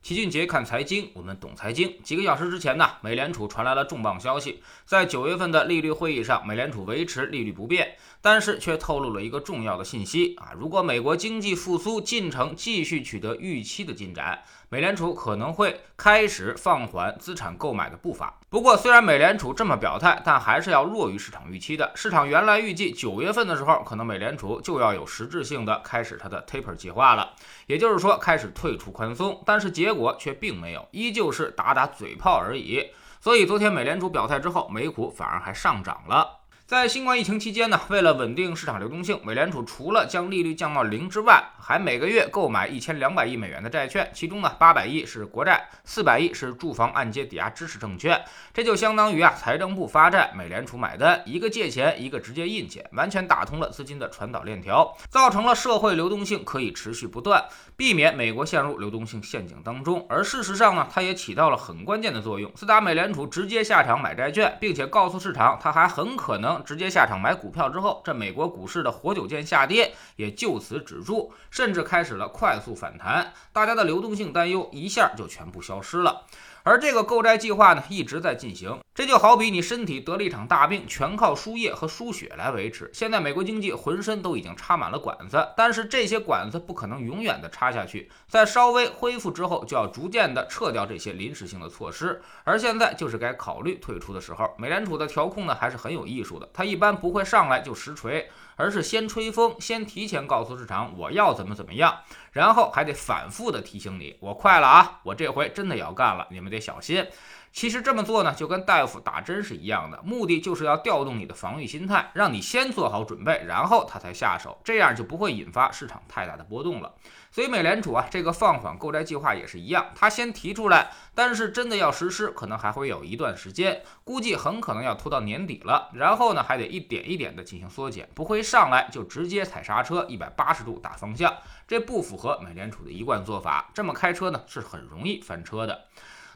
[0.00, 2.00] 齐俊杰看财经，我们懂财经。
[2.02, 14.42] 几个小时之前呢，美联储传来了重磅消息，在九月份的利率会议上，美联储维持利率不变，但是却透露了一个重要的信息啊，如果美国经济复苏进程继续取得预期的进展。
[14.70, 18.38] 美联储可能会开始放缓资产购买的步伐。
[18.50, 21.90] 不过，虽然美联储这么表态，但还是要弱于市场预期的。
[21.94, 27.34] 市场原来预计九月份的时候，可能美联储就要有实质性的开始它的 taper 计划了，
[27.66, 29.42] 也就是说开始退出宽松。
[29.46, 32.90] 但是结结果却并没有，依旧是打打嘴炮而已。
[33.22, 36.40] 所以昨天美联储表态之后，美股反而还上涨了。
[36.68, 48.22] 在新冠疫情期间呢，为了稳定市场流动性，美联储除了将利率降到零之外，还每个月购买一千两百亿美元的债券，其中呢八百亿是国债，四百亿是住房按揭抵押支持证券，
[48.52, 57.42] 这就相当于啊财政部发债，美联储买单，一个借钱，一个直接印钱，完全打通了资金的传导链条，造成了社会流动性可以持续不断，
[57.78, 60.04] 避免美国陷入流动性陷阱当中。
[60.06, 62.52] 而事实上呢，它也起到了很关键的作用。
[62.54, 66.57] 自打美联储直接下场买债券，并且告诉市场，它还很可能。
[66.64, 76.26] 直接下场买股票之后，这美国股市的活久见下跌也就此止住，甚至开始了快速反弹，大家的流动性担忧一下就全部消失了。
[76.64, 78.76] 而这个购债计划呢，一直在进行。
[78.92, 82.90] 这就好比你身体得了一场大病，全靠输液和输血来维持。
[82.92, 92.20] 现在美国经济浑身都已经插满了管子，但是这些管子不可能永远的插下去，在稍微恢复之后，就要逐渐的撤掉这些临时性的措施。
[92.42, 94.52] 而现在就是该考虑退出的时候。
[94.58, 98.28] 美联储的调控呢，还是很有艺术的，它一般不会上来就实锤。
[98.58, 102.00] 而是先吹风，先提前告诉市场我要怎么怎么样，
[102.32, 107.06] 然后还得反复的提醒你，我快了啊，我这回真的要干了，你们得小心。
[107.52, 116.94] 其实这么做呢，就跟大夫打针是一样的，目的就是要调动你的防御心态，让你先做好准备，然后他才下手，这样就不会引发市场太大的波动了。
[117.30, 125.90] 所以美联储啊，这个放缓购债计划也是一样，他先提出来，但是真的要实施，可能还会有一段时间，估计很可能要拖到年底了。
[125.94, 131.34] 然后呢，还得一点一点的进行缩减，不会上来就直接踩刹车，一百八十度打方向，
[131.66, 133.70] 这不符合美联储的一贯做法。
[133.74, 135.86] 这么开车呢，是很容易翻车的。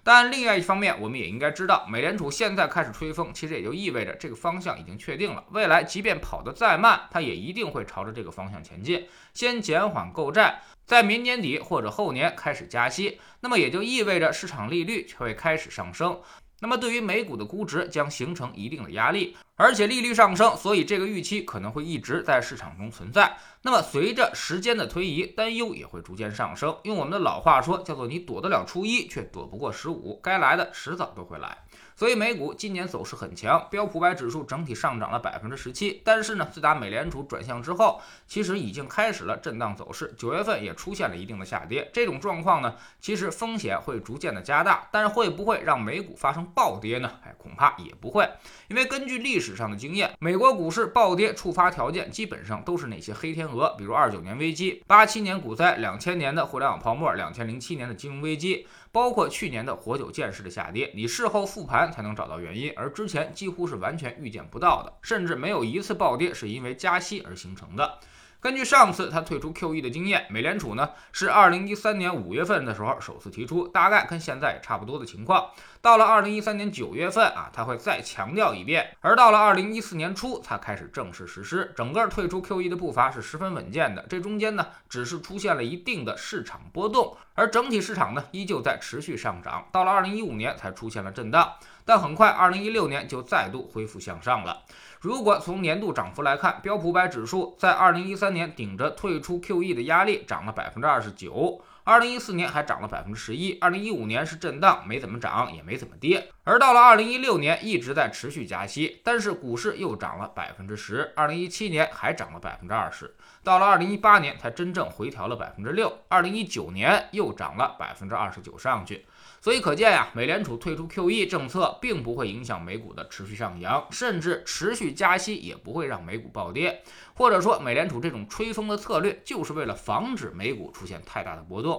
[0.05, 5.45] 但另外一方面，我们也应该知道，美联储现在开始吹风，其实也就意味着这个方向已经确定了。
[5.51, 9.07] 未来即便跑得再慢，它也一定会朝着这个方向前进。
[9.33, 16.21] 先减缓购债，在明年底或者后年开始加息，那么也就意味着市场利率会开始上升。
[16.61, 23.37] 那么对于美股的估值将形成一定的压力，而且利率上升，所以这个预期可能会一直在市场中存在。
[23.65, 26.77] 那么随着时间的推移，担忧也会逐渐上升。
[26.83, 31.59] 用我们的老话说，叫做你躲得了初一，却躲不过十五，该来的迟早都会来。
[31.95, 36.03] 所以美股今年走势很强，标普百指数整体上涨了百分之十七。
[36.05, 40.13] 但是呢，自打美联储转向之后，其实已经开始了震荡走势。
[40.19, 41.89] 九月份也出现了一定的下跌。
[41.93, 44.89] 这种状况呢，其实风险会逐渐的加大。
[44.91, 47.13] 但是会不会让美股发生暴跌呢？
[47.25, 48.29] 哎，恐怕也不会。
[48.67, 58.67] 因为根据历史史上的经验，美国股市暴跌触发条件基本上都是那些黑天鹅，比如二九年危机、八七年股灾、两千年的互联网泡沫、两千零七年的金融危机。
[58.91, 67.99] 包括去年的活久见式的下跌，你事后复盘才能找到原因，而之前几乎是完全预见不到的，甚至没有一次暴跌是因为加息而形成的。
[68.39, 75.49] 根据上次他退出 QE 的经验，美联储呢是二零一三年五月份的时候首次提出，大概跟现在差不多的情况。
[75.83, 81.73] 到了二零一三年九月份啊，他会再强调一遍，而到了二零一四年初才开始正式实施。
[81.77, 89.67] 整个退出 QE 的步伐是十分稳健的，这中间呢只是出现了一定的市场波动，而整体市场呢依旧在持续上涨。
[89.73, 91.55] 到了二零一五年才出现了震荡，
[91.85, 94.63] 但很快二零一六年就再度恢复向上了。
[95.01, 106.29] 如果从年度涨幅来看，标普百指数在二零一三年顶着退出 QE 的压力涨了百分之二十九，二零一四年还涨了百分之十一，二零一五年是震荡，没怎么涨，也没怎么跌。
[106.45, 113.13] 而到了二零一六年，一直在持续加息，但是股市又涨了百分之十，二零一七年还涨了百分之二十，
[113.43, 119.05] 到了二零一八年才真正回调了百分之六，二零一九年又涨了百分之二十九上去。
[119.41, 126.83] 所以可见呀，美联储退出 QE 政策并不会影响美股的持续上扬，甚至持续加息也不会让美股暴跌。
[127.15, 131.72] 或者说，美联储这种吹风的策略就是为了防止美股出现太大的波动。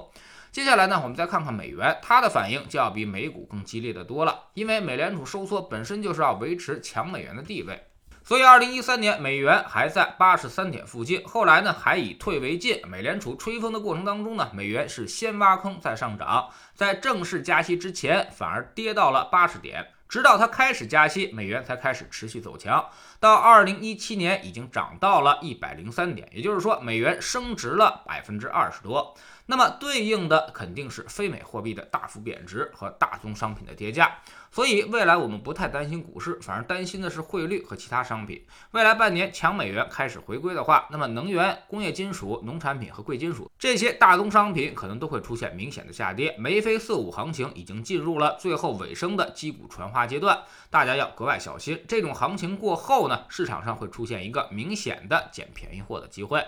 [0.51, 7.88] 接下来呢，我们再看看美元，它的反应就要比美股更激烈的多了，因为美联储收缩本身就是要维持强美元的地位。
[8.25, 12.80] 所以，二零一三年美元还在八十三点附近，后来呢还以退为进。
[12.88, 22.86] 美联储吹风的过程当中呢，美元是先挖坑再上涨，在正式加息之前反而跌到了八十点，直到它开始加息，美元才开始持续走强。
[23.19, 29.13] 到二零一七年已经涨到了一百零三点，也就是说美元升值了百分之二十多。
[29.45, 34.19] 那么对应的肯定是非美货币的大幅贬值和大宗商品的跌价。
[34.51, 38.45] 所以未来我们不太担心股市，反而担心的是汇率和其他商品。
[38.72, 46.36] 未来半年强美元开始回归的话，那么能源、工业金属、农产品和贵金属这些大宗商品可能都会出现明显的下跌。
[46.38, 51.84] 眉飞色舞行情已经进入了最后尾声的击鼓传花阶段，大家要格外小心。
[51.88, 56.45] 这种行情过后呢，市场上会出现一个明显的捡便宜货的机会。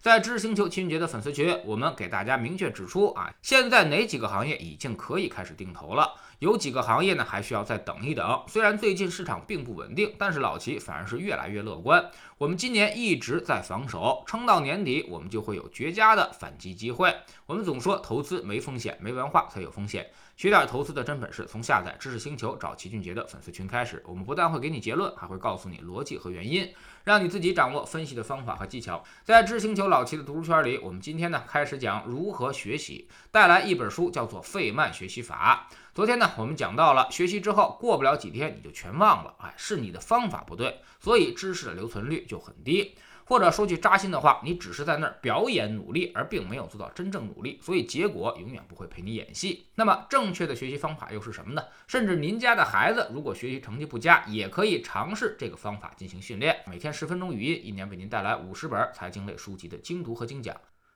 [0.00, 6.14] 在知识星球齐俊杰的粉丝群，我们给大家明确指出啊，现在哪几个行业已经可以开始定投了？
[6.38, 8.44] 有几个行业呢，还需要再等一等。
[8.46, 12.12] 虽然最近市场并不稳定，但是老齐反而是越来越乐观。
[12.38, 17.12] 我们今年一直在防守，撑到年底，我们就会有绝佳的反击机会。
[17.46, 20.08] 我们总说投资没风险，没文化才有风险。
[20.36, 24.00] 学点投资的真本事，从下载知识星球找齐俊杰的粉丝群开始。
[24.06, 26.72] 我们不但会给你结论，还会告诉你逻辑和原因，
[27.02, 29.02] 让你自己掌握分析的方法和技巧。
[29.24, 35.68] 在知识星球老齐的读书圈里，我们今天呢开始讲如何学习，带来一本书叫做《费曼学习法》。
[35.94, 42.94] 昨天呢，我们讲到了学习之后过不了几天你就全忘了，哎，是你的方法不对，所以知识的留存率就很低。
[43.28, 49.66] 或者说句扎心的话，你只是在那儿表演努力，而并没有做到真正努力，所以结果永远不会陪你演戏。
[49.74, 51.62] 那么正确的学习方法又是什么呢？
[51.86, 60.56] 甚至您家的孩子如果学习成绩不佳，也可以尝试这个方法进行训练，每天十分钟语音，一年为您带来五十本财经类书籍的精读和精讲。